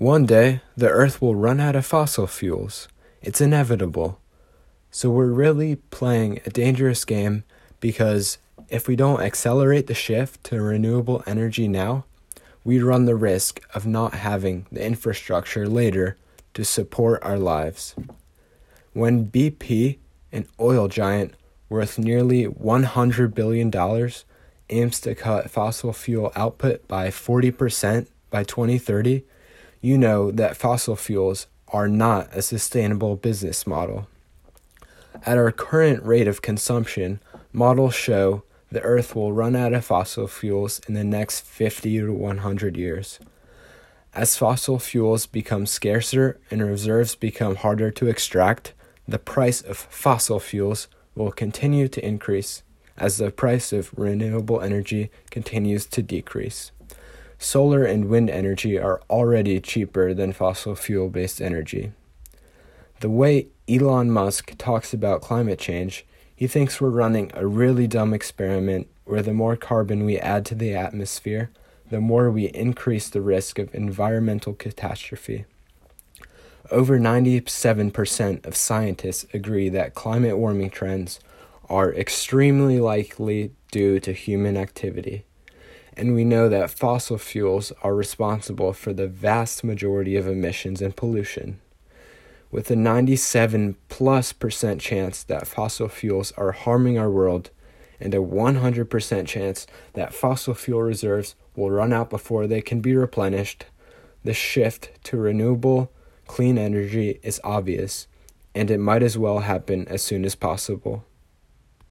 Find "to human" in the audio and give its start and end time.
84.00-84.58